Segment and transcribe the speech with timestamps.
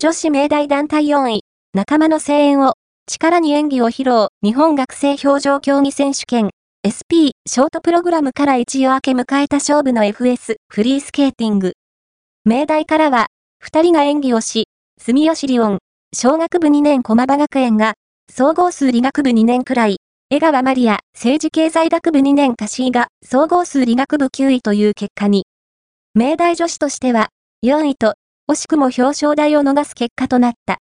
[0.00, 1.40] 女子明大団体4位、
[1.74, 2.74] 仲間の声援を、
[3.08, 6.50] 力に演技を披露、日本学生表情競技選手権、
[6.86, 11.72] SP、ショートプログラムから一夜明け迎えた勝負の FS、フリースケーティング。
[12.44, 13.26] 明大からは、
[13.58, 14.68] 二人が演技をし、
[15.00, 15.78] 住吉リオン、
[16.14, 17.94] 小学部2年駒場学園が、
[18.32, 19.96] 総合数理学部2年くらい、
[20.30, 25.46] 江川マリア、政治経済学部2年カシーが、総合数理学部9位という結果に。
[26.14, 27.30] 明大女子としては、
[27.66, 28.14] 4位と、
[28.50, 30.76] 惜しくも表彰台を逃す結果となった。